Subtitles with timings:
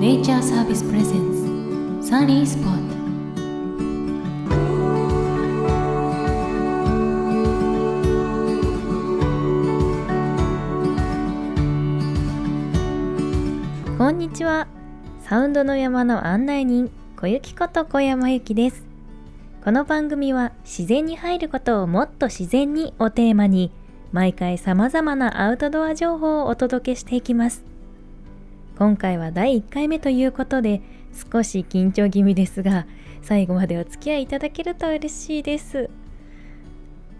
[0.00, 3.00] ネイチャーサービスプレゼンツサニースポット
[13.98, 14.66] こんにちは。
[15.20, 16.90] サウンドの山の案内人
[17.20, 18.89] 小雪こと小山由紀です。
[19.62, 23.70] この番組は自然に入ることをもっと自然にをテーマに
[24.10, 27.62] 毎回様々なアウトドア情報をお届けしていきます。
[28.78, 30.80] 今回は第1回目ということで
[31.30, 32.86] 少し緊張気味ですが
[33.20, 35.90] 最後までお付き合いいただけると嬉しいです。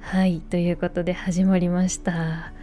[0.01, 2.55] はいということで始まりました。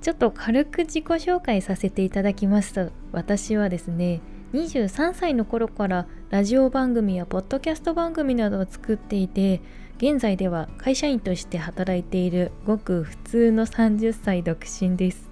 [0.00, 4.20] ちょっと軽く自己紹介させていただきますと私はですね
[4.52, 9.60] 23歳の頃からラジオ番組やポッドキャスト番組などを作っていて
[9.98, 15.30] 現在では会社員として働いているごく普通の30歳独身です。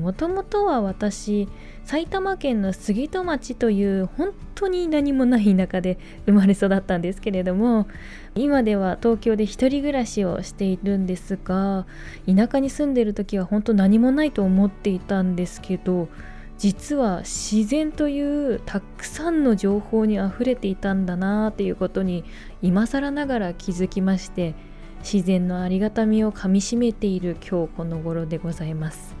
[0.00, 1.46] もともとは私
[1.84, 7.86] 埼玉県の杉戸町という本当に何もない田舎で生まれ育ったんですけれども
[8.34, 11.86] 今では東京で一人暮らしをしているんですが
[12.26, 16.08] 田舎に住んでる時は本当何もないと思っていたんですけど
[16.64, 22.24] 実は自然というたくさんの情報にあふれていたんだなっていうことに
[22.62, 24.54] 今更ながら気づきまして
[25.00, 29.14] 自然のありがたみをかみしめている今日この頃でございます。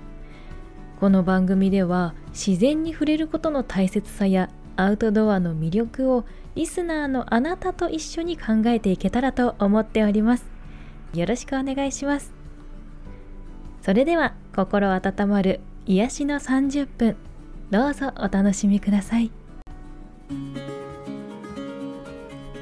[1.00, 10.46] この番組では自然に触れることの大切さやアウトドアの魅力をリスナーのあなたと一緒に考えていけたらと思っております。
[11.12, 12.32] よろしくお願いします。
[13.82, 17.16] それでは心温まる癒しの30分。
[17.74, 19.32] どうぞお楽しみください。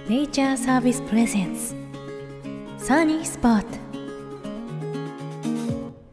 [0.09, 1.75] ネイチャーサービスプレゼンツ
[2.79, 3.67] サニースポット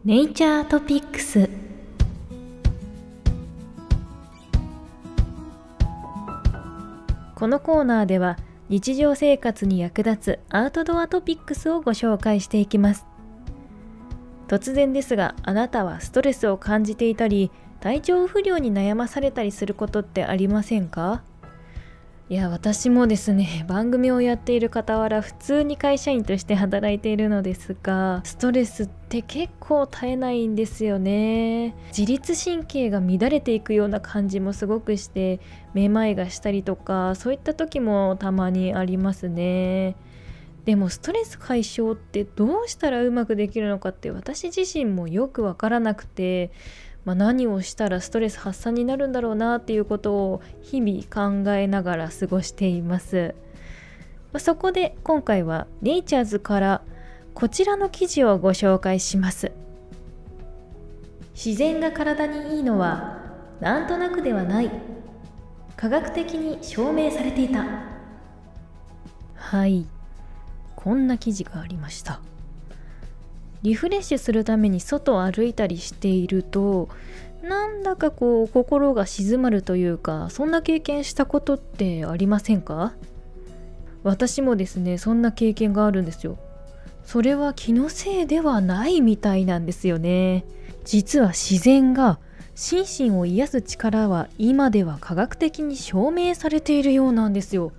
[0.03, 1.49] ネイチャートピックス
[7.35, 8.37] このコーナーでは
[8.67, 13.05] 日常生活に役立つアウトドアトピックスをご紹介していきます。
[14.49, 21.23] 突然ですがあなたはストレスを感じていたり体調不良に悩まされたりすることってありませんか？
[22.29, 31.73] いや私もですね 番組をやっている傍ら普通に会社員として働いているのですがストレスって結構絶えないんですよね。
[31.87, 35.39] 自律神経が乱れていくような感じもすごくして
[35.73, 39.95] めまいがしたりとかそういった時もたまにありますね。
[40.65, 46.51] でもストレス解消ってどうしたらうまくできるのかって私自身もよくわからなくて
[47.05, 53.33] まあ、何をしたらストレス発散になるんだろうなっていうことを日々考えながら過ごしています、
[54.31, 56.81] まあ、そこで今回はネイチャーズから
[57.33, 59.51] こちらの記事をご紹介します。
[61.33, 63.17] 自然が体にいいのは
[63.61, 64.69] なんとなくではない。
[65.77, 67.65] 科学的に証明されていた。
[69.35, 69.85] はい。
[70.75, 72.19] こんな記事がありました。
[73.61, 76.89] リフレッシュするために外を歩いたりしていると
[77.41, 82.93] なんだかこう心が静まるというかそんな経験したことってありませんか？
[84.03, 86.37] 私もですねそんな経験があるんですよ。
[87.03, 90.45] それは気のせいではないみたいなんですよね。
[90.85, 92.19] 実は自然が
[92.55, 97.71] 心身を癒す力は今では科学的に証明されているようなんですよ。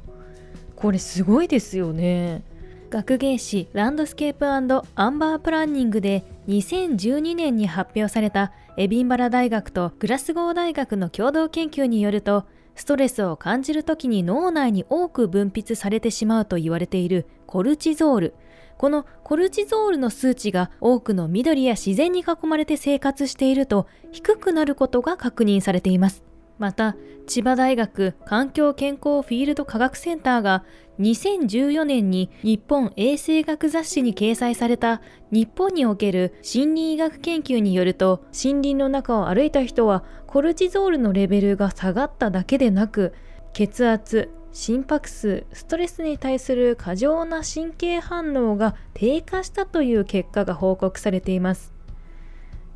[0.74, 2.42] これすごいですよね。
[2.90, 18.34] 学芸誌ランドスケープアンバープランニングで2012年に発表されたエビンバラ大学とグラスゴー大学の共同研究によるとストレスを感じる時に脳内に多く分泌されてしまうと言われているコルチゾール。
[18.76, 26.24] このコルチゾールの数値が多くの緑や自然に囲まれて生活していると低くなることが確認されています。
[26.60, 26.94] また
[27.26, 30.62] 千葉大学環境健康フィールド科学センターが
[30.98, 35.00] 2014年に日本衛生学雑誌に掲載された
[35.30, 43.14] 日本における森林医学研究によると森林の中を歩いた人はコルチゾールのレベルが下がっただけでなく
[43.54, 51.72] 血圧心拍数ストレスに対する過剰な神経反応が低下したという結果が報告されています。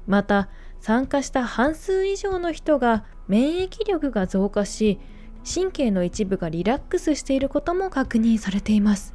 [0.06, 0.48] また
[0.80, 4.98] 参加した半数以上の人が免疫力が増加し
[5.44, 9.14] 神経の一部がリラックスしていることも確認されています。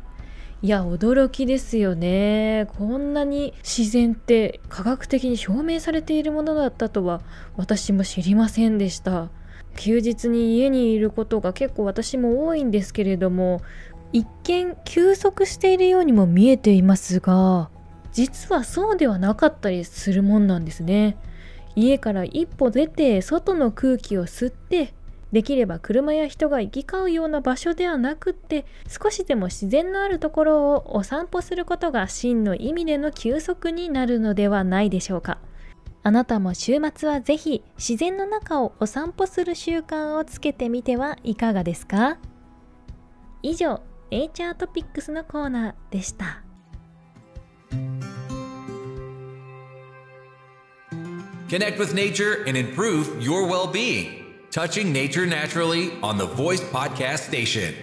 [0.62, 2.68] いや驚きですよね。
[2.78, 7.22] こんなに自然って科学的に証明されているものだったとは
[7.56, 9.30] 私も知りませんでした。
[9.76, 13.62] 休日に家にいることが結構私も多いんですけれども
[14.12, 17.70] 一見休息しているようにも見えていますが
[18.12, 21.16] 実はそうではなかったりするもんなんですね。
[21.76, 24.94] 家から一歩出て外の空気を吸って
[25.32, 35.38] できれば車や人が行き交うような場所ではなくって少しでも自然のあるところをお散歩することが真の意味での休息になるのではないでしょうか。
[36.02, 42.18] あなたも週末はぜひ自然の中をお散歩する習慣をつけてみてはいかがですか？
[43.44, 46.42] 以上ネイチャートピックスのコーナーでした。
[51.50, 54.36] Connect with nature and improve your well-being.
[54.52, 57.74] Touching Nature Naturally on the Voice Podcast Station.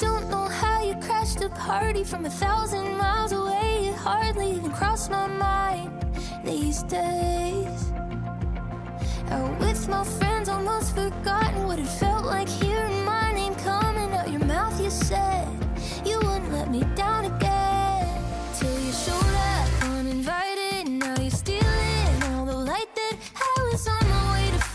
[0.00, 3.88] Don't know how you crashed a party from a thousand miles away.
[3.88, 6.06] It hardly even crossed my mind
[6.46, 7.92] these days.
[9.28, 13.04] Out with my friends, almost forgotten what it felt like hearing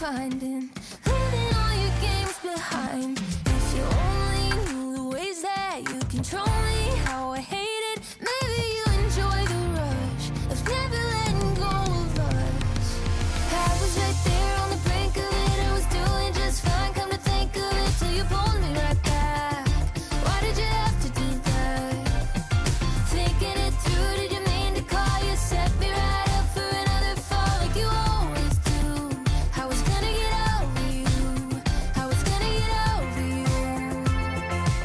[0.03, 0.82] finding.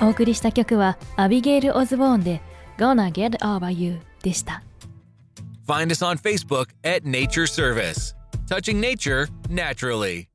[0.01, 2.41] お送りした曲はアビゲイル・オズボーンで
[2.77, 4.63] Gonna Get Over You でした
[5.67, 8.15] Find us on Facebook at Nature Service.
[8.49, 10.29] Touching nature naturally.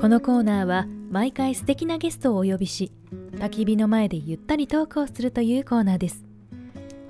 [0.00, 2.90] このコーナーは毎回素敵なゲストをお呼びし
[3.32, 6.24] 焚き火の前でゆったりトークをするというコーナーです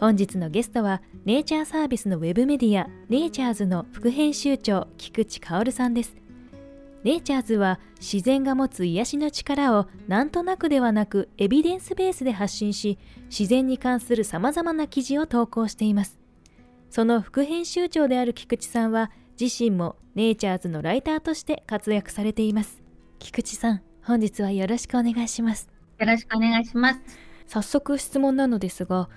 [0.01, 6.22] 本日のゲストはネイチャーサービスのウェブメディアネイチャーズの副編集長菊池薫さんです
[7.05, 16.19] ネイチャーズは自然が持つ癒しの力をなんとなくではなくエビデンスベースで発信し自然に関するさまざまな記事を投稿しています。
[16.91, 19.11] その副編集長である菊池さんは
[19.41, 22.83] 自身もネイチャーズのライターとして活躍されています。
[23.19, 25.71] 菊池さん本日はよろしくお願いします。
[25.99, 27.01] よろしくお願いします。
[27.47, 29.09] 早速質問なのですが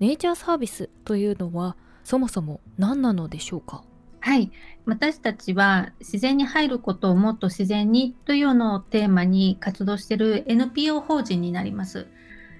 [0.00, 3.84] ネイチャーサービスというのはそもそも何なのでしょうか？
[4.24, 4.52] はい。
[4.86, 12.10] 私たちは自然に入ることをもっと自然にというのをテーマに活動している NPO 法人になります。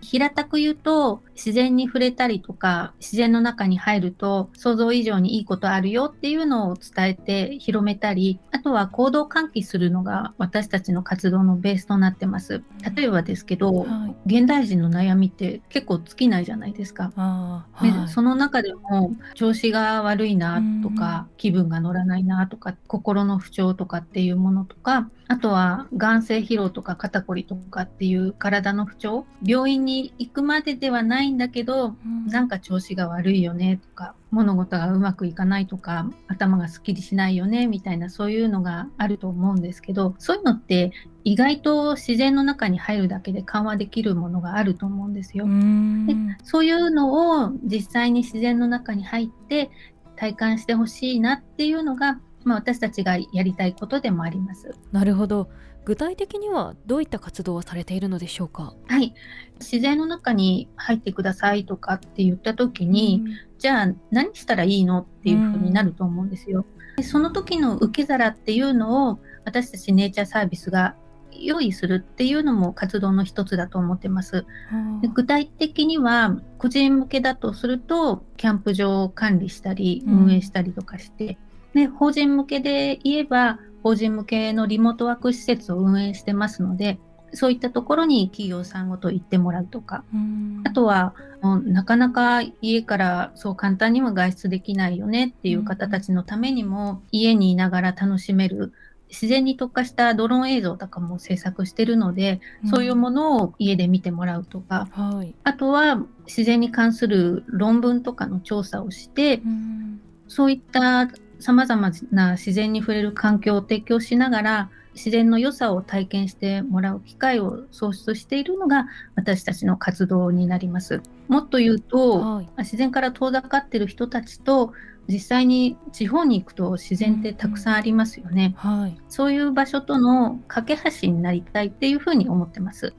[0.04, 12.62] 平たく言うと自然に触れたりとか自然の中に入ると想像以上にいいことあるよっていうのを伝えて広めたりあとは行動喚起するのが私たちの活動のベースとなってます。
[12.94, 14.38] 例えばですけど、はい。
[14.38, 17.12] 現代人の悩みって結構尽きないじゃないですか。
[17.16, 40.93] はい、その中でも調子が悪いなとか、気分が乗らないなとか心の不調とかっていうものとかあとは眼性疲労とか肩こりとかっていう体の不調病院に行くまでではないんだけどうんなんか調子が悪いよねとか物事がうまくいかないとか頭がすっきりしないよねみたいなそういうのがあると思うんですけどそういうのって
[41.23, 45.48] 意外と自然の中に入るだけで緩和できるものがあると思うんですよう。
[45.48, 49.70] んでそういうのを実際に自然の中に入って
[50.17, 54.74] 体感してほしいなっていうのが、まあ、私たちがやりたいことでもあります。
[54.93, 55.48] なるほど
[55.84, 58.74] 具体的にはどういった活動をされているのでしょうか？
[58.88, 59.14] はい、
[59.60, 63.24] 自然の中に入ってくださいとかって言った時に、
[63.58, 66.64] じゃあ何したらいいのっていうふうになると思うんですよ。
[66.96, 70.94] でその時の受け皿っていうのを私たちネイチャーサービスが
[71.32, 74.46] 用意するっていうのも活動の一つだと思ってます。
[74.72, 75.00] うん。
[75.00, 80.14] で具体的には個人向けだとするとキャンプ場を管理したりうん。
[80.24, 81.36] 運営したりとかして、
[81.74, 86.98] で法人向けで言えば法人向けのリモートワーク施設を運営してますので
[87.34, 90.05] そういったところに企業さんごと行ってもらうとか。
[90.12, 90.62] うん。
[90.64, 98.72] あとはなかなか家からそう簡単には外出できないよねっていう方たちのためにも家にいながら楽しめる
[99.10, 105.34] 自然に特化したドローン映像とかも制作してるので、そういうものを家で見てもらうとか、はい。
[105.44, 110.00] あとは自然に関する論文とかの調査をして、うん。
[110.26, 111.08] そういった
[111.41, 118.86] 様々な自然に触れる環境を提供しながら、自然の良さを体験してもらう機会を創出しているのが
[119.17, 121.03] 私たちの活動になります。
[121.26, 124.72] もっと言うと、はい自然から遠ざかっている人たちと
[125.08, 128.55] 実際に地方に行くと自然ってたくさんありますよね。
[128.56, 132.94] はいそういう場所との架け橋になりたいっていうふうに思ってます。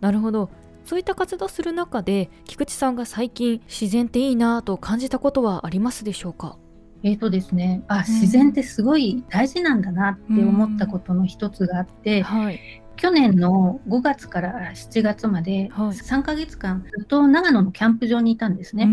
[0.00, 0.48] なるほど
[0.84, 6.56] そういった活動する中で菊池さんが最近自然っていいなぁと感じたことはありますでしょうか？
[7.04, 12.60] えーとですね、あ、自然ってすごい大事なんだなって思ったことの一つがあって、はい。
[12.96, 15.88] 去年の5月から7月まではい。
[15.88, 18.86] 3ヶ月間ずっと長野のキャンプ場にいたんですね。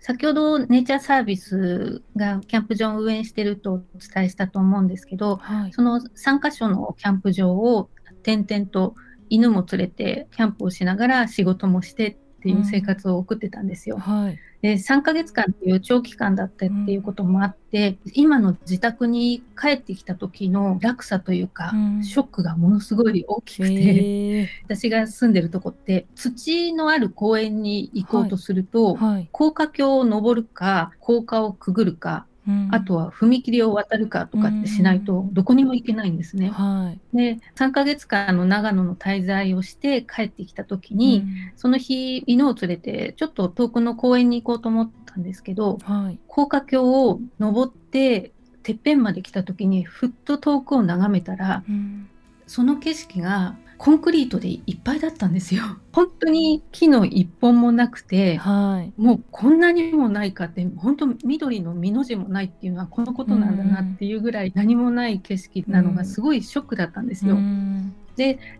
[0.00, 5.72] 先ほどネイチャーサービスがキャンプ場を運営してるとお伝えしたと思うんですけど、はい。
[5.72, 7.90] その3カ所のキャンプ場を
[8.22, 8.94] 点々と
[9.28, 13.98] 犬も連れてキャンプをしながら仕事もしてっていう生活を送ってたんですよ。
[13.98, 14.38] はい。
[14.62, 22.04] で3ヶ月間っていう長期間だったっていうこともあって、今の自宅に帰ってきた時の落差というか、うん。
[22.04, 32.68] ショックがものすごい大きくて、私が住んでるとこって土のある公園に行こうとすると、はい、高架橋を登るか高架をくぐるか、うん。
[32.72, 36.50] あとは踏切を渡るかとかってしないとどこにも行けないんですね。
[36.50, 37.16] はい。
[37.16, 41.24] で3ヶ月間の長野の滞在をして帰ってきた時に、
[41.56, 46.18] その日犬を連れてちょっと遠くの公園に行こうと思ったんですけどうんはい。
[46.26, 52.08] 高架橋を登っててっぺんまで来た時にふっと遠くを眺めたらうん。
[52.46, 55.62] その景色がコンクリートでいっぱいだったんですよ。
[55.92, 67.34] 本当に木の一本もなくてはいもうこんなにもないかって本当緑の実の字もないっていうのはこのことなんだなっていうぐらい何もない景色なのがすごいショックだったんですよ。
[67.34, 67.94] うん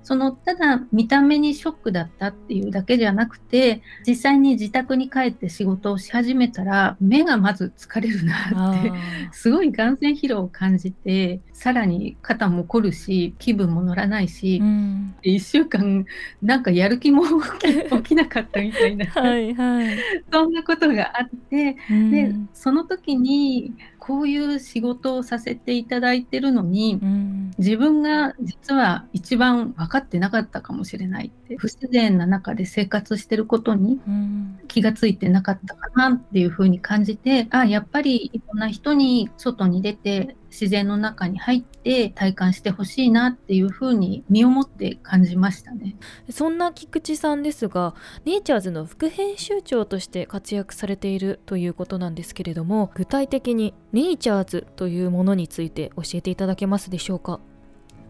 [0.03, 8.93] そのただ見た目にショックだったっていうだけじゃなくて実際に自宅に帰って仕事をし始めたら目がまず疲れるあなってー。
[9.33, 15.15] すごい眼性疲労を感じてさらに肩も凝るし気分も乗らないし、うん。
[15.23, 16.05] 1週間
[16.43, 17.25] なんかやる気も
[17.91, 19.97] 起きなかったみたいな、はいはい。
[20.31, 22.11] そんなことがあってうん。
[22.11, 23.73] でその時に
[24.07, 27.51] こういう仕事をさせていただいてるのにうん。
[27.59, 34.59] 自分が実は一番分かってなかったかもしれない不自然な中で生活してることにうん。
[34.69, 45.97] 気がついてなかったかなっていうふうに感じてあやっぱりいろんな人に外に出て自然の中に入って体感してほしいなっていうふうに身をもって感じましたね。
[46.31, 57.38] そんな菊池さんですがネイチャーズの副編集長として活躍されているということなんですけれども具体的にネイチャーズというものについて教えていただけますでしょうか？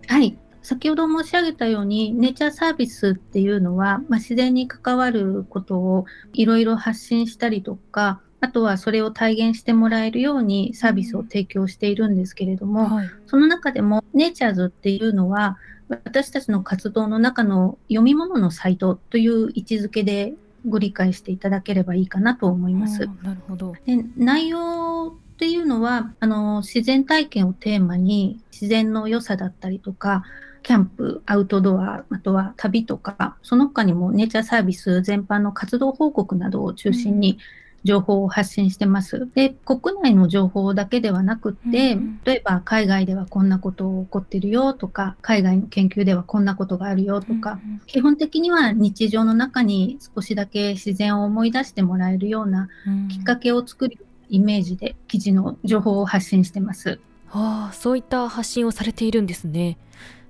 [0.08, 15.56] はい先ほど申し上げたようにネイチャーサービスっていうのは、まあ、自然に関わることをいろいろ発信したりとかあとはそれを体現してもらえるようにサービスを提供しているんですけれども、はいその中でもネイチャーズっていうのは
[15.88, 20.34] 私たちの活動の中の読み物のサイトという位置づけで
[20.68, 23.08] ご理解していただければいいかなと思います。
[23.22, 30.24] なるほどで内容っていうのはあの自然体験をテーマに自然の良さだったりとか
[30.66, 37.38] キャンプ、アウトドア、あとは旅とか、その他にもネイチャーサービス全般の活動報告などを中心に
[37.84, 39.28] 情報を発信してます。
[39.32, 47.80] で、国内の情報だけではなくって、うん例えば海外ではこんなこと起こってるよとか、海外の研究ではこんなことがあるよとか、うん。
[47.86, 53.06] 基本的には日常の中に少しだけ自然を思い出してもらえるようなうん。
[53.06, 56.98] きっかけを作るイメージで記事の情報を発信してます。
[57.30, 59.78] ああそういった発信をされているんですね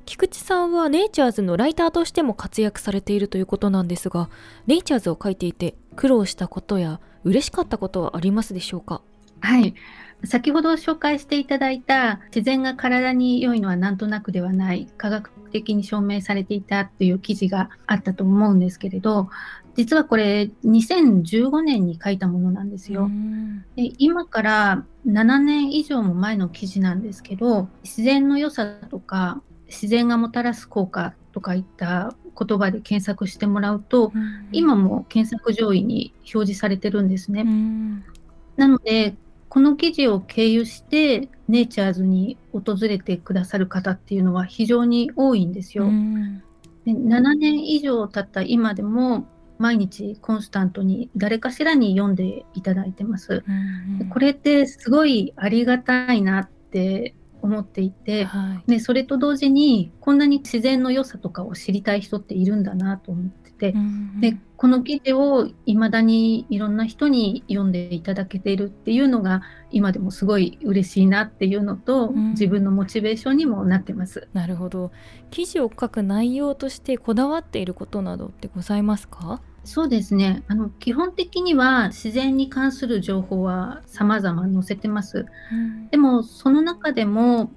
[0.07, 4.31] 菊池さんはネイチャーズのライターとしても活躍されているということなんですが
[4.67, 9.03] ネイチャーズを書いていて苦労したことや嬉しかったことはありますでしょうか？
[9.41, 9.75] はい。
[10.25, 19.29] 先ほど紹介していただいた自然が体に良いのはなんとなくではない科学的に証明されていたという記事があったと思うんですけれど
[19.75, 23.05] 実はこれ2015年に書いたものなんですよ。
[23.05, 34.13] うんで今から7年以上も前の記事なんですけど自然の良さとか自然がもたらす効果とかいった言葉で検索してもらうと
[34.53, 37.43] 今も検索上位に表示されてるんですね。
[37.43, 38.05] うん
[38.57, 39.15] なので
[39.49, 45.85] この記事を経由してネイチャーズに訪れてくださる方っていうのは非常に多いんですよ。
[45.85, 46.43] うん
[46.85, 49.27] で7年以上経った今でも
[49.59, 53.45] 毎日コンスタントに誰かしらに読んでいただいてます。
[54.11, 57.15] これってすごいありがたいなって
[57.47, 58.71] 思っていて、はい。
[58.73, 72.31] でそれと同時にこんなに自然の良さとかを知りたい人っているんだなと思ってて、うんでこの記事を未だにいろんな人に読んでいただけているっていうのが今でもすごい嬉しいなっていうのと、うん。
[72.31, 74.29] 自分のモチベーションにもなってます。
[74.33, 74.93] なるほど。
[75.31, 79.41] 記事を書く内容としてこだわっていることなどってございますか？
[79.67, 80.45] そうですね。
[80.47, 85.27] あの基本的には自然に関する情報は様々載せてます。
[85.91, 87.51] でもその中でも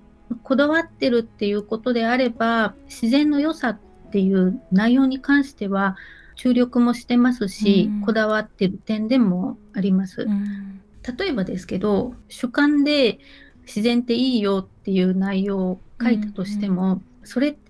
[0.44, 3.80] こだわってるっていうことであれば自然の良さっ
[4.12, 5.98] ていう内容に関しては
[6.36, 8.02] 注力もしてますし、うん。
[8.02, 10.24] こだわってる点でもあります。
[10.24, 10.82] うん。
[11.18, 13.20] 例えばですけど主観で
[13.68, 17.69] 自然っていいよっていう内容を書いたとしても、それって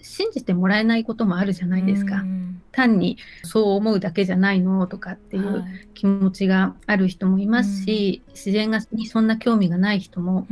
[0.00, 2.16] 信じてもらえないこともあるじゃないですか。
[2.16, 2.62] うん。
[2.72, 5.88] 単にそう思うだけじゃないのとかっていうはい。
[5.94, 10.46] 気持ちがある人もいますし、自然がにそんな興味がない人も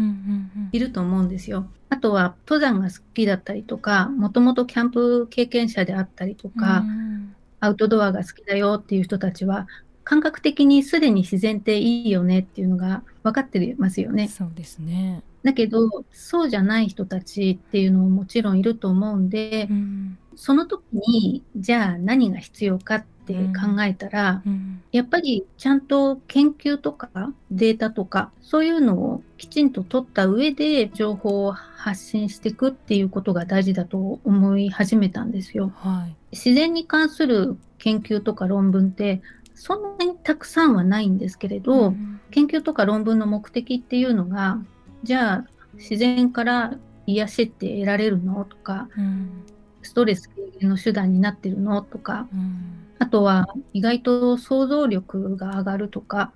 [0.72, 1.70] いると思うんですよ。
[1.88, 7.36] あとは登山が好きだったりとか、もともとキャンプ経験者であったりとうんか、うん。
[7.60, 9.66] アウトドアが好きだよっていう人たちは、
[10.04, 14.28] 感覚的にすでに自然っていいよねっていうのが分かってますよね。
[14.28, 15.22] そうですね。
[15.42, 27.10] だけど、そうじゃない人たちっていうのももちろんいると思うんで、うんその時に、じゃあ何が必要かって考えたら、うんやっぱりちゃんと研究とか
[27.50, 35.72] データとかそういうのをきちんと取った上で情報を発信していくっていうことが大事だと思い始めたんですよ。
[35.76, 36.16] はい。
[36.32, 39.22] 自然に関する研究とか論文って
[39.54, 42.20] そんなにたくさんはないんですけれど、ん。
[42.30, 44.58] 研究とか論文の目的っていうのが
[45.02, 46.74] じゃあ自然から
[47.06, 49.44] 癒しって得られるのとかうん。
[49.82, 52.86] ストレス軽減の手段になってるのとかうん。
[52.98, 56.32] あとは意外と想像力が上がるとか、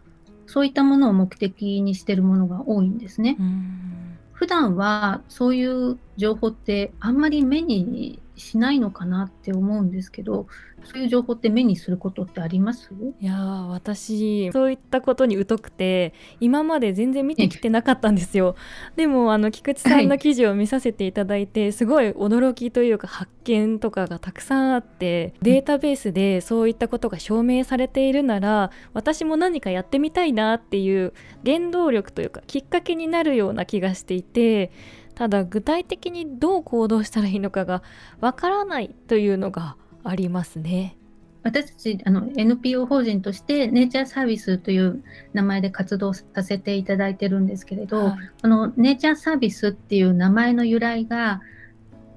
[0.47, 3.37] そういったものを目的にしてるものが多いんですね。
[3.39, 4.19] うん。
[4.33, 10.47] 普段はそういう情報ってあんまり目にしないのかなって思うんですけど、
[10.83, 12.91] そういう情報って目にすることってあります？
[13.21, 18.57] いや私そういったことに疎くて今まで全然見てきてなかったんですよ。
[18.97, 31.15] でもあの菊池さんの記事を見させていただいて、すごい驚きというか発見とかがたくさんあってデータベースでそういったことが証明されているなら私も何かやってみたいなっていう
[31.47, 34.71] 原動力というかきっかけになるような気がしていて
[35.15, 37.83] ただ具体的にどう行動したらいいのかが
[38.21, 40.97] わからないというのがありますね。
[41.43, 51.43] 私たちあの NPO 法人としてネイチャーサービスという名前で活動させていただいてるんですけれど、はいこのネイチャーサービスっていう名前の由来が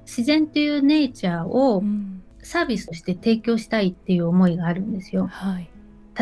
[0.05, 5.27] 自然っていうネイチャーをうんサービスとして提供したいっていう思いがあるんですよ。
[5.27, 5.69] はい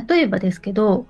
[0.08, 1.06] 例えばですけど、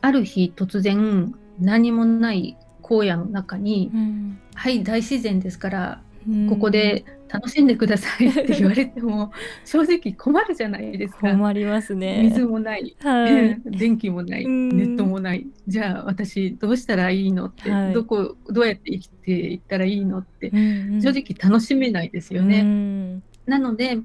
[0.00, 2.56] ある日突然何もない
[2.88, 9.32] 荒野の中に、うんはい、大自然ですから、うんここで楽しんでくださいって 言われても、
[9.64, 11.30] 正直困るじゃないですか。
[11.30, 12.22] 困りますね。
[12.24, 13.60] 水もない、はい。
[13.66, 15.46] 電気もない、うんネットもない。
[15.68, 20.58] じゃあ私どうしたらいいのって、はいどこ、どうやって生きていったらいいのって、う
[20.96, 22.60] ん正直楽しめないですよね。
[22.60, 23.98] うんなので、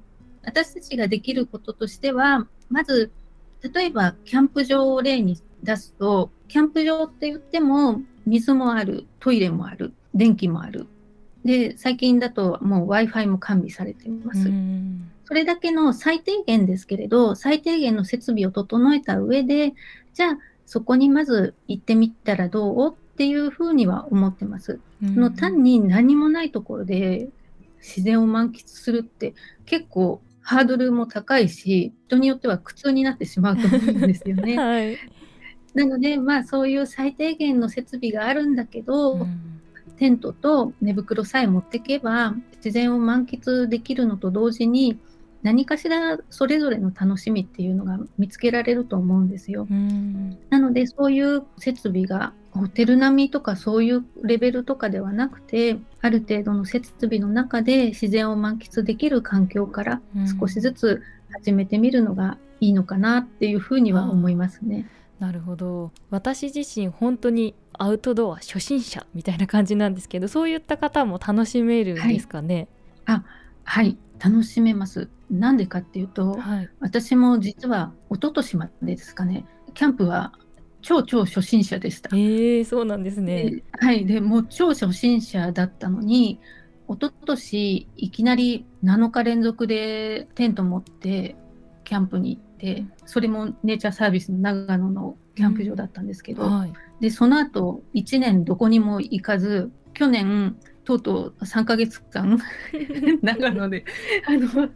[0.44, 3.12] 私たちができることとしては、まず、
[3.74, 10.88] 例えば、キャンプ場を例に出すと、キャンプ場って言っても、水もある、トイレもある、電気もある。
[11.44, 14.48] で、最近だともう Wi-Fi も完備されています。
[14.48, 19.74] うんそれだけの最低限ですけれど、最低限の設備を整えた上で、
[20.14, 24.82] じゃあ、そこにまず行ってみたらどうっていうふうには思ってます。
[25.02, 27.30] の単に何もないところで
[27.80, 29.34] 自然を満喫するって
[29.66, 34.58] 結構ハードルも高いし人によっては苦痛になってしまうと思うんですよね。
[34.60, 34.98] はい。
[35.74, 39.52] なのでまあそういう最低限の設備があるんだけど、うん
[40.02, 44.98] テントと寝袋さえ持ってけば自然を満喫できるのと同時に
[45.44, 49.68] 何かしらそれぞれの楽しみっていうのが見つけられると思うんですよ。
[49.70, 64.88] うんなのでそういう設備がホテル並みとかそういうレベルとかではなくてある程度の設備の中で自然を満喫できる環境からうん少しずつ始めてみるのがいいのかなっていうふうには思いますね。
[65.22, 65.92] なるほど。
[66.10, 72.68] 私自身本当にアウトドア初心者みたいな感じなんですけどそういった方も楽しめるんですかね？
[73.64, 73.98] はい。
[74.20, 75.10] 楽しめます。
[75.30, 80.34] なんでかっていうとはい、私も実は一昨年までですかねキャンプは
[80.82, 82.10] 超超初心者でした。
[82.16, 83.52] えー、そうなんですね。
[83.52, 86.40] ではい、でもう超初心者だったのに、
[86.90, 91.36] 一昨年いきなり7日連続でテント持って
[91.84, 96.74] キャンプに行って、それもネイチャーサービスの長野のキャンプ場だったんですけど、はい。
[97.02, 102.40] でその後1年どこにも行かず、去年、とうとう3ヶ月間、
[103.22, 103.86] 長野で
[104.28, 104.70] あの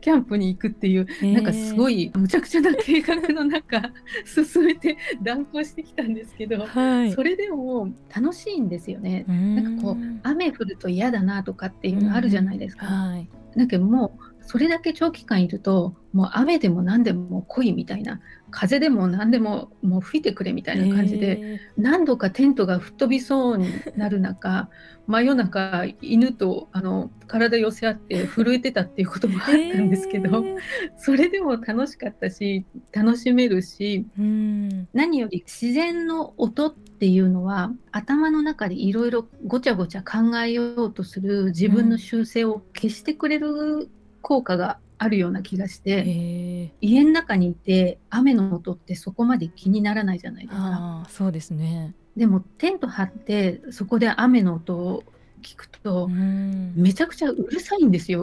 [0.00, 3.80] キャンプに行くっていうなんかすごい、いむちゃくちゃな計画の中
[4.24, 9.24] 進めて断行してきたんですけど、はい、それでも楽しいんですよね。
[9.28, 12.86] ななんかこう雨降ると嫌だなとかっていうのあるじゃないですか。
[12.86, 24.68] はい、だけどもうそれだけ長期間いるともう雨でも何でも来いみたいな風でも何でももう吹いてくれみたいな感じで、へ何度かテントが吹っ飛びそうになる中
[25.08, 30.44] 真夜中犬とあの体寄せ合って震えてたっていうこともあーったんですけど、
[30.98, 34.88] それでも楽しかったし楽しめるしうん。
[34.92, 43.88] 何より自然の音っていうのは頭の中でいろいろごちゃごちゃ考えようとする自分の習性を消してくれる
[44.22, 51.06] 効果があるような気がして、家の中にいて雨の音ってそこまで気にならないじゃないですか。
[51.10, 51.94] そうですね。
[52.16, 55.02] でもテント張ってそこで雨の音を
[55.42, 58.22] 聞くとうんめちゃくちゃうるさいんですよ。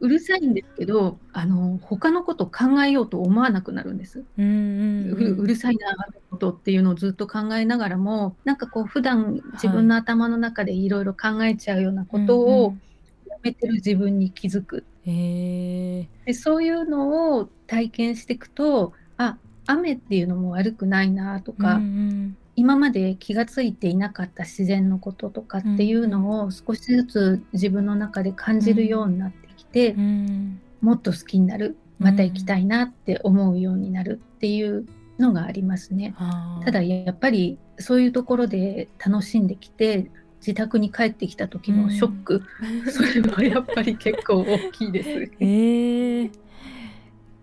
[0.00, 4.24] うるさいんですけどあの他のこと考えようと思わなくなるんです。
[4.36, 12.89] うんうんうるさいな雨の音っていうのをずっと考えながらもなんかこう普段自分の頭の中でいろいろ考えちゃうようなことをや
[13.42, 14.76] めてる自分に気づく。
[14.76, 30.00] うんへえでそういうのを体験していくとあ雨っていうのも悪くないなとか、うん今まで気がついていなかった自然のこととかっていうのを少しずつ自分の中で感じるようになってきて、うん。
[30.00, 34.86] うんもっと好きになるまた行きたいなって思うようになるっていう
[35.18, 36.14] のがありますね。
[36.18, 36.58] あ。
[36.60, 42.42] ーただやっぱりそういうところで楽しんできて自宅に帰ってきた時のショック、
[42.90, 45.08] それはやっぱり結構大きいです。
[45.08, 46.30] へえ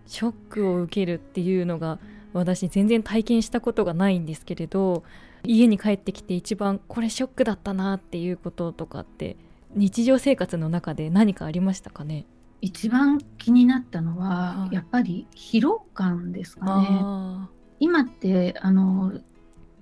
[0.07, 1.99] ショックを受けるっていうのが
[2.33, 5.03] 私全然体験したことがないんですけれど
[5.43, 9.37] 家に帰ってきて一番これショックだったなっていうこととかって
[9.75, 12.25] 日常生活の中で何かありましたかね？
[12.61, 14.75] 一番気になったのは、はい。
[14.75, 16.87] やっぱり疲労感ですかね。
[16.89, 19.13] あ今ってあの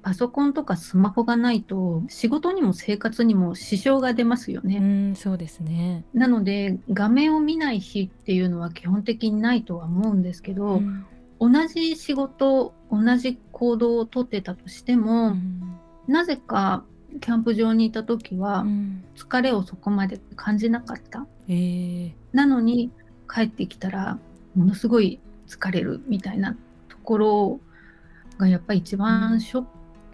[0.05, 5.09] パソコンとかスマホがないと仕事にも生活にも支障が出ますよーうね。
[5.11, 6.05] んそうですね。
[6.13, 11.05] なので画面を見ない日っていうのは基本的にないとは思うんですけど、ん
[11.39, 16.83] 同じ仕事同じ行動をとってたとしても、うんなぜか
[17.19, 21.25] キャンプ場にいた時はうん疲れをそこまで感じなかった。
[21.47, 22.91] えーなのに
[23.27, 24.19] 帰ってきたら
[24.55, 26.55] ものすごい疲れるみたいな
[26.89, 27.59] ところ
[28.37, 29.65] がやっぱり一番ショッ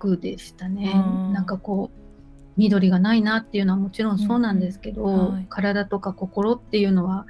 [0.01, 0.91] クでしたね。
[0.95, 1.33] うん。
[1.33, 1.99] なんかこう
[2.57, 5.13] 緑がないなっていうのはもちろんそうなんですけど、うん。
[5.13, 5.45] うんはい。
[5.49, 7.27] 体とか心っていうのは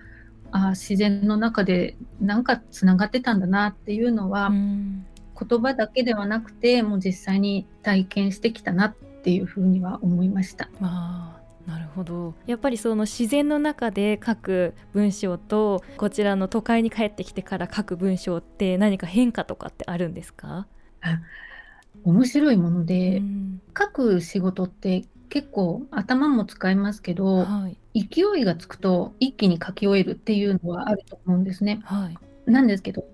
[0.52, 5.06] あ自然の中でなんかつながってたんだなっていうのは、うん。
[5.50, 10.70] 言葉だけではなくてもう実際に体験してきたなっていうふうには思いました。
[10.82, 12.36] あーなるほど。
[12.46, 20.68] やっぱりその自然の中で書く文章とこちらの都会に帰ってきてから書く文章って何か変化とかってあるんですか、
[22.04, 23.62] 面白いものうで、ん。
[23.78, 27.78] 書く仕事って結構頭も使いますけどはい。
[28.08, 31.80] 勢いがつくと一気に書き終えるっていうのはあると思うんですね。
[31.84, 32.18] はい。
[32.46, 33.06] なんですけど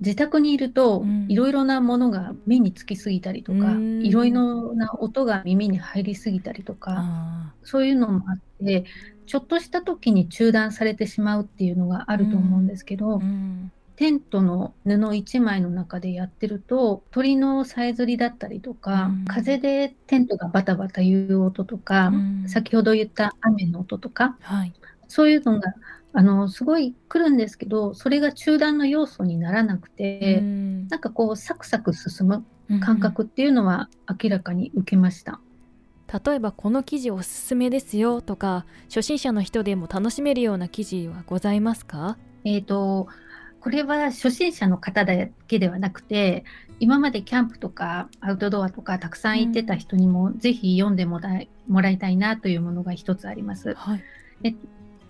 [0.00, 1.26] 自宅にいるとうん。
[1.28, 4.06] いろいろなものが目につきすぎたりとかうん。
[4.06, 8.84] いろいろな音が耳に入りすぎたりとかあそういうのもあって
[9.26, 19.24] ちょっとした時に中断されてしまうっていうのがあると思うんですけど、ーうんテントの布1枚の中でやってると鳥のさえずりだったりとか、うん。
[19.26, 22.44] 風でテントがバタバタ言う音とか、うん。
[22.46, 24.72] 先ほど言った雨の音とかはい。
[25.08, 25.74] そういうのが
[26.12, 30.88] あのすごい来るんですけどそれが中断の要素にならなくて、うん。
[30.88, 32.80] なんかこうサクサク進むうん。
[32.80, 33.88] 感覚っていうのは
[34.22, 35.40] 明らかに受けました。
[36.24, 42.16] 例えばこの記事おすすめですよとか初心者の人でも楽しめるような記事はございますか？
[42.44, 43.08] えー、と
[43.66, 46.44] これは初心者の方だけではなくて
[46.78, 53.74] 今までキャンプとかアウトドアとかたくさん行ってた人にも、ぜひ読んでもらいもらいたいなというものが一つあります。
[53.74, 53.96] は
[54.44, 54.56] い。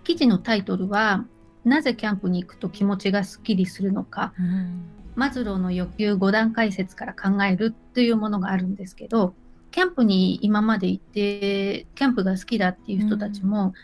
[0.03, 1.23] 記事のタイトルは
[1.65, 4.33] 「なぜキャンプに行くと気持ちがすっきりするのか。
[4.39, 4.85] うん。
[5.13, 9.35] マズローの欲求5段階説から考える」というものがあるんですけど
[9.69, 13.75] キャンプに今まで行ってキャンプが好きだっていう人たちも、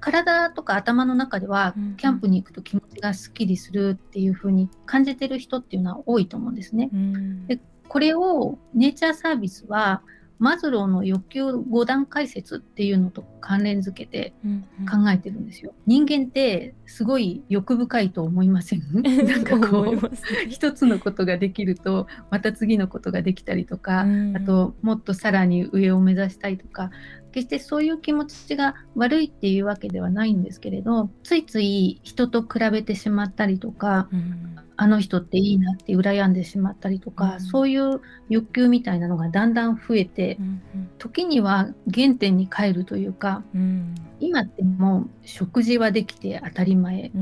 [0.00, 6.90] 体とか頭の中ではうんキャンプに行くと気持ちがすっきりするっていう風に感じてる人っていうのは多いと思うんですね。
[6.92, 10.02] うんでこれをネイチャーサービスは
[10.40, 15.04] マズローの欲求5段階説っていうのと関連づけてうんうん。
[15.04, 15.72] 考えてるんですよ。
[15.86, 18.82] 人間ってすごい欲深いと思いません？
[19.02, 20.10] なんかこう
[20.48, 24.36] 一つのことができるとまた次のことができたりとか、うん。
[24.36, 26.90] あともっとさらに上を目指したいとか
[27.32, 47.12] 決してそういう気持ちが悪いっていうわけではないんですけれどついつい人と比べてしまったりとか、うん、あの人っていいなって羨んでしまったりとか、うん、そういう欲求みたいなのがだんだん増えて、うんうん、時には原点に帰るというか、うん、今ってもう食事はできて当たり前、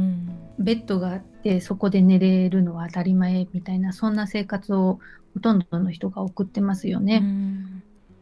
[0.60, 5.00] ベッドがあってそこで寝れるのは当たり前みたいなそんな生活を
[5.34, 7.24] ほとんどの人が送ってますよね。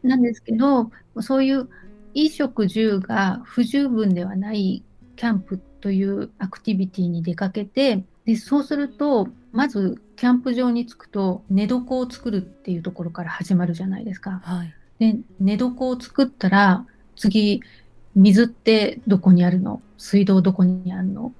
[0.01, 1.69] なんですけどそういう
[2.15, 4.83] 衣食住が不十分ではない
[5.17, 14.41] キャンプというアクティビティに出かけてでそうするとまずキャンプ場に着くと寝床を作るっていうところから始まるじゃないですか。
[14.43, 16.85] はい、で寝床を作ったら
[17.17, 17.61] 次
[18.15, 19.81] 水ってどこにあるの？
[19.97, 21.33] 水道どこにあるの？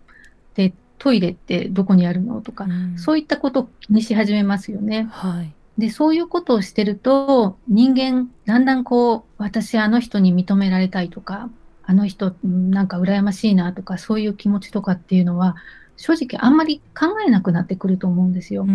[0.56, 2.42] でトイレってどこにあるの？
[2.42, 5.08] とか、うん、そういったことを気にし始めますよね。
[5.12, 11.50] はい、で、そういうことをしてると、人間、だんだんこう、私あの人に認められたいとか、
[11.88, 15.56] あの人なんか羨ましいなとか、そういう気持ちとかっていうのは、
[15.96, 18.66] 正直あんまり考えなくなってくると思うんですよ。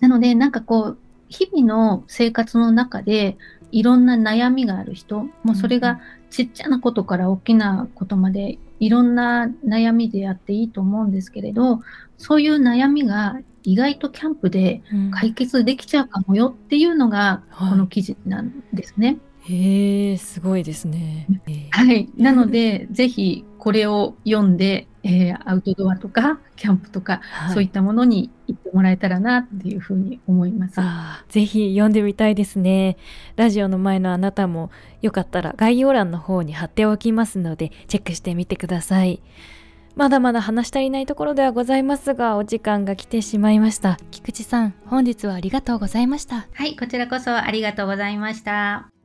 [0.00, 3.38] なので、なんかこう、日々の生活の中で、
[3.72, 11.80] いろんな悩みがある人、もうそれがちっちゃなことから大きなことまでいろんな悩みであっていいと思うんですけれど、
[12.18, 19.08] そういう悩みが意外とキャンプで解決できちゃうかもよっていうのがこの記事なんですね。
[19.08, 19.18] はい、
[19.50, 21.26] へえすごいですね。
[21.70, 30.80] はい、なのでぜひこれを読んで、えー、アウトドアとかキャンプとか、はい、そういったものに行ってもらえたらなっていうふうに思います。
[31.28, 32.96] ぜひ読んでみたいですね。
[33.36, 34.70] ラジオの前のあなたも
[35.02, 39.20] よかったら概要欄の方に貼っておきますのでチェックしてみてください。
[39.96, 43.98] まだまだ話し足りないところではございますが、お時間が来てしまいました。
[44.10, 46.46] 菊池さん、本日はありがとうございました。
[46.54, 48.99] はい、こちらこそありがとうございました。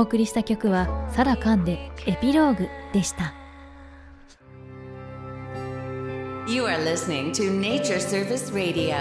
[0.00, 3.34] お送りした曲はサラカンでエピローグでした。
[6.48, 8.96] You are listening to Nature Service Radio.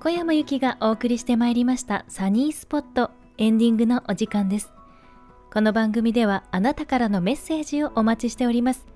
[0.00, 4.75] 小山由紀がお送りしてまいりましたサニースポットエンディングのお時間です
[5.56, 8.86] この番組ではあなたからのメッセージをお待ちしております。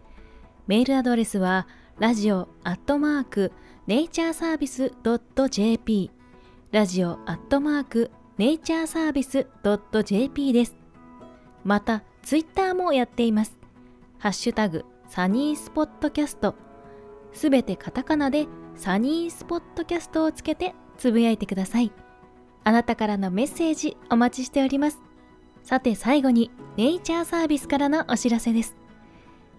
[0.66, 1.66] メールアドレスは
[1.98, 3.52] ラジオアットマーク
[3.86, 4.92] ネイチャーサービス
[5.48, 6.10] .jp
[6.70, 9.46] ラジオアットマークネイチャーサービス
[10.04, 10.76] .jp です。
[11.64, 13.58] また、ツイッターもやっています。
[14.18, 16.56] ハッシュタグサニースポットキャスト
[17.32, 18.46] すべてカタカナで
[18.76, 21.90] サニースポットキャストをつけてつぶやいてください。
[22.64, 25.09] あなたからのメッセージお待ちしております。
[25.62, 28.76] さて最後にネイチャーサービスからのお知らせです。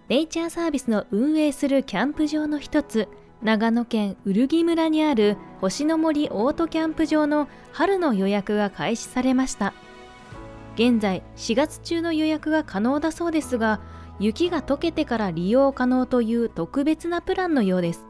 [0.08, 3.08] ネイチャーサービスの運営するキャンプ場の一つ、
[3.42, 9.74] 長野県宇木村にある星の森オートキャンプ場の春の予約が開始されました。
[10.74, 13.80] 現在4月中の予約が可能だそうですが、
[14.18, 18.04] 雪が溶けてから利用可能という特別なプランのようです。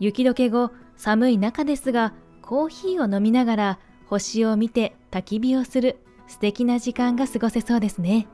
[0.00, 8.26] 雪解け後、寒い中ですが、コーヒーを飲みながら星を見て焚き火をする素敵な時間が過ごせそうですね。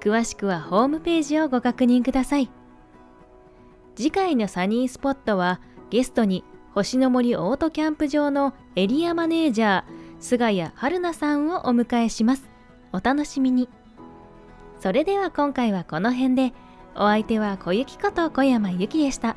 [0.00, 2.50] 詳しくはホームページをご確認ください。
[3.96, 6.44] 次回のサニースポットはゲストに
[6.74, 9.84] 星の森オートキャンプ場のエリアマネージャー
[10.18, 12.50] 菅谷春菜さんをお迎えします。
[12.92, 13.68] お楽しみに。
[14.80, 16.52] それでは今回はこの辺で。
[16.96, 19.36] お相手は小雪こと小山由紀でした。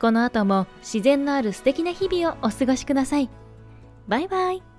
[0.00, 3.28] この後も自然のある素敵な日々をお過ごしください。
[4.08, 4.69] バイバイ。